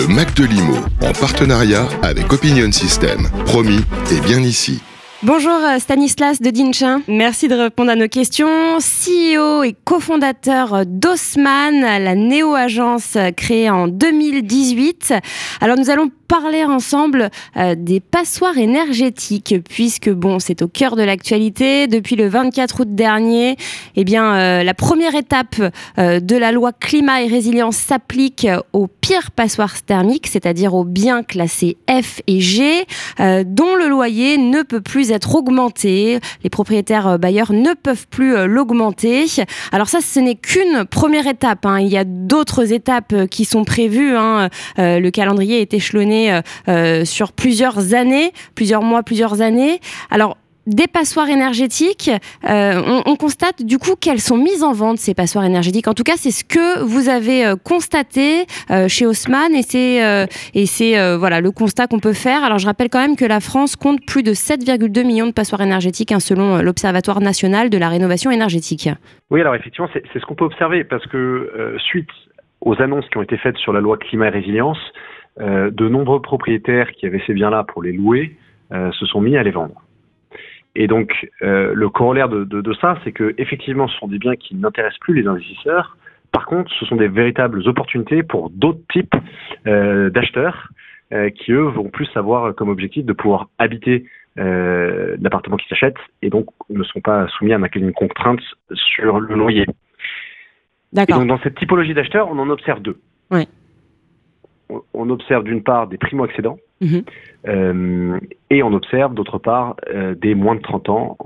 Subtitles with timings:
[0.00, 3.28] Le Mac de Limo, en partenariat avec Opinion System.
[3.44, 3.80] Promis,
[4.10, 4.80] et bien ici.
[5.22, 8.78] Bonjour euh, Stanislas de Dinchin, merci de répondre à nos questions.
[8.78, 15.12] CEO et cofondateur d'Osman, la néo-agence créée en 2018.
[15.60, 21.02] Alors nous allons parler ensemble euh, des passoires énergétiques, puisque bon, c'est au cœur de
[21.02, 21.88] l'actualité.
[21.88, 23.56] Depuis le 24 août dernier,
[23.96, 25.56] eh bien, euh, la première étape
[25.98, 31.24] euh, de la loi climat et résilience s'applique aux pires passoires thermiques, c'est-à-dire aux biens
[31.24, 32.84] classés F et G,
[33.18, 36.20] dont le loyer ne peut plus être augmenté.
[36.44, 39.26] Les propriétaires bailleurs ne peuvent plus l'augmenter.
[39.72, 41.66] Alors ça, ce n'est qu'une première étape.
[41.66, 41.80] Hein.
[41.80, 44.16] Il y a d'autres étapes qui sont prévues.
[44.16, 44.48] Hein.
[44.76, 49.80] le calendrier est échelonné euh, euh, sur plusieurs années, plusieurs mois, plusieurs années.
[50.10, 52.10] Alors, des passoires énergétiques,
[52.48, 55.88] euh, on, constate du coup qu'elles sont mises en vente, ces passoires énergétiques.
[55.88, 58.44] En tout cas, c'est ce que vous avez constaté
[58.86, 59.62] chez Haussmann et
[60.66, 62.44] c'est voilà le constat qu'on peut faire.
[62.44, 65.62] Alors, je rappelle quand même que la France compte plus de 7,2 millions de passoires
[65.62, 68.88] énergétiques hein, selon l'Observatoire national de la rénovation énergétique.
[69.30, 72.10] Oui, alors effectivement, c'est ce qu'on peut observer parce que suite
[72.60, 74.78] aux annonces qui ont été faites sur la loi climat et résilience,
[75.40, 78.36] euh, de nombreux propriétaires qui avaient ces biens-là pour les louer
[78.72, 79.82] euh, se sont mis à les vendre.
[80.74, 84.36] Et donc, euh, le corollaire de, de, ça, c'est que effectivement, ce sont des biens
[84.36, 85.96] qui n'intéressent plus les investisseurs.
[86.30, 89.16] Par contre, ce sont des véritables opportunités pour d'autres types
[89.64, 90.68] d'acheteurs
[91.34, 94.04] qui, eux, vont plus avoir comme objectif de pouvoir habiter
[94.36, 98.38] l'appartement qu'ils s'achètent et donc ne sont pas soumis à une contrainte
[98.72, 99.66] sur le loyer.
[100.96, 103.00] Et donc, dans cette typologie d'acheteurs, on en observe deux.
[103.32, 103.48] Oui
[104.94, 107.02] on observe d'une part des primo-accédants mhm.
[107.48, 108.18] euh,
[108.50, 111.16] et on observe d'autre part euh, des moins de 30 ans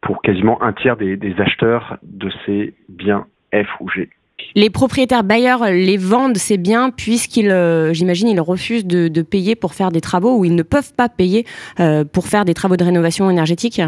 [0.00, 4.10] pour quasiment un tiers des, acheteurs de ces biens F ou G.
[4.54, 9.74] Les propriétaires bailleurs les vendent ces biens puisqu'ils, euh, j'imagine, ils refusent de, payer pour
[9.74, 11.46] faire des travaux ou ils ne peuvent pas payer
[12.12, 13.80] pour faire des travaux de rénovation énergétique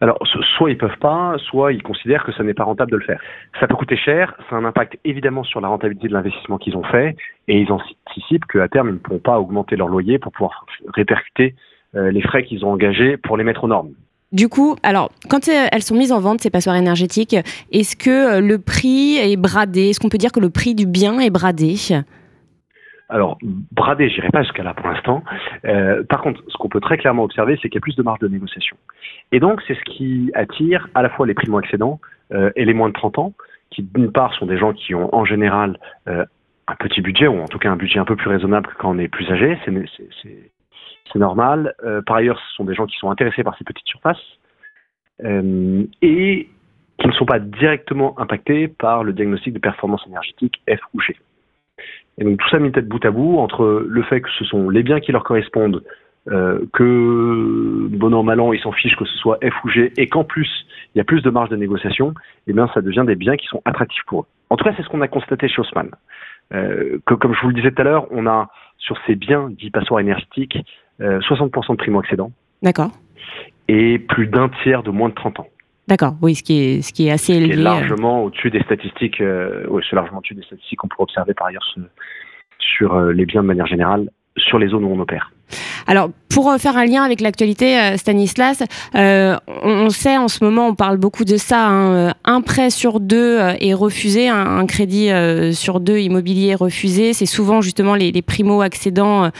[0.00, 0.18] alors,
[0.56, 3.20] soit ils peuvent pas, soit ils considèrent que ça n'est pas rentable de le faire.
[3.58, 6.76] Ça peut coûter cher, ça a un impact évidemment sur la rentabilité de l'investissement qu'ils
[6.76, 7.16] ont fait,
[7.48, 11.54] et ils anticipent qu'à terme, ils ne pourront pas augmenter leur loyer pour pouvoir répercuter
[11.94, 13.92] euh, les frais qu'ils ont engagés pour les mettre aux normes.
[14.30, 17.34] Du coup, alors, quand euh, elles sont mises en vente, ces passoires énergétiques,
[17.72, 19.88] est-ce que euh, le prix est bradé?
[19.88, 21.76] Est-ce qu'on peut dire que le prix du bien est bradé?
[23.08, 23.38] Alors,
[23.72, 25.24] bradé, j'irai pas jusqu'à là pour l'instant.
[25.64, 28.02] Euh, par contre, ce qu'on peut très clairement observer, c'est qu'il y a plus de
[28.02, 28.76] marge de négociation.
[29.32, 31.98] Et donc, c'est ce qui attire à la fois les primo-accédants
[32.32, 33.32] euh, et les moins de 30 ans,
[33.70, 37.46] qui d'une part sont des gens qui ont en général un petit budget, ou en
[37.46, 39.70] tout cas un budget un peu plus raisonnable que quand on est plus âgé, c'est
[41.16, 41.74] normal.
[41.84, 44.22] Euh, par ailleurs, ce sont des gens qui sont intéressés par ces petites surfaces
[45.24, 46.48] euh, et
[46.98, 51.16] qui ne sont pas directement impactés par le diagnostic de performance énergétique F ou G.
[52.18, 54.68] Et donc tout ça mis tête bout à bout entre le fait que ce sont
[54.68, 55.84] les biens qui leur correspondent,
[56.28, 59.92] euh, que bon an mal an ils s'en fichent que ce soit F ou G,
[59.96, 62.80] et qu'en plus il y a plus de marge de négociation, et eh bien ça
[62.80, 64.26] devient des biens qui sont attractifs pour eux.
[64.50, 65.90] En tout cas, c'est ce qu'on a constaté chez Haussmann.
[66.50, 68.48] Que, comme je vous le disais tout à l'heure, on a
[68.78, 70.58] sur ces biens dits passoires énergétiques
[71.00, 72.32] 60% de primo-accédants.
[72.62, 72.90] D'accord.
[73.68, 75.48] Et plus d'un tiers de moins de 30 ans.
[75.88, 77.54] D'accord, oui, ce qui est, ce qui est assez élevé.
[77.54, 81.04] Qui est largement au-dessus des statistiques, euh, oui, c'est largement au-dessus des statistiques qu'on pourrait
[81.04, 81.64] observer par ailleurs
[82.58, 85.32] sur euh, les biens de manière générale, sur les zones où on opère.
[85.88, 88.62] Alors, pour euh, faire un lien avec l'actualité, euh, Stanislas,
[88.94, 93.00] euh, on sait en ce moment, on parle beaucoup de ça, hein, un prêt sur
[93.00, 95.08] deux est refusé, un, crédit
[95.54, 97.14] sur deux immobilier est refusé.
[97.14, 99.30] C'est souvent justement les, primo-accédants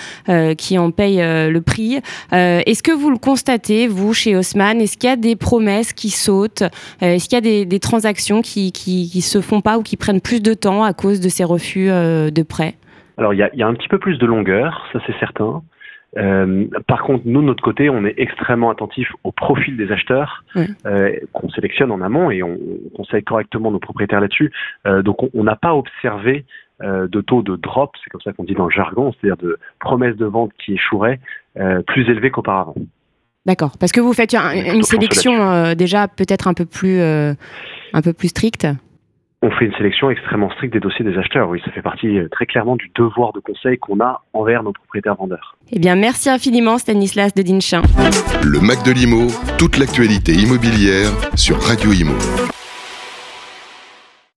[0.56, 2.00] qui en payent le prix.
[2.32, 4.80] Est-ce que vous le constatez, vous, chez Haussmann?
[4.80, 6.62] Est-ce qu'il y a des promesses qui sautent?
[7.00, 10.40] Est-ce qu'il y a des, transactions qui, qui, se font pas ou qui prennent plus
[10.40, 12.76] de temps à cause de ces refus de prêts?
[13.18, 15.18] Alors il y, a, il y a, un petit peu plus de longueur, ça c'est
[15.18, 15.62] certain.
[16.16, 20.44] Euh, par contre, nous, de notre côté, on est extrêmement attentif au profil des acheteurs
[20.56, 22.56] euh, qu'on sélectionne en amont et on
[22.96, 24.52] conseille correctement nos propriétaires là-dessus.
[24.86, 26.44] Euh, donc, on n'a pas observé
[26.80, 30.14] de taux de drop, c'est comme ça qu'on dit dans le jargon, c'est-à-dire de promesses
[30.14, 31.18] de vente qui échoueraient
[31.88, 32.76] plus élevées qu'auparavant.
[33.46, 38.12] D'accord, parce que vous faites une, une sélection déjà peut-être un peu plus un peu
[38.12, 38.68] plus stricte
[39.42, 41.48] on fait une sélection extrêmement stricte des dossiers des acheteurs.
[41.48, 44.72] Oui, ça fait partie euh, très clairement du devoir de conseil qu'on a envers nos
[44.72, 45.56] propriétaires vendeurs.
[45.70, 47.82] Eh bien, merci infiniment Stanislas de Dinchin.
[48.42, 52.14] Le Mac de l'Imo, toute l'actualité immobilière sur Radio Imo.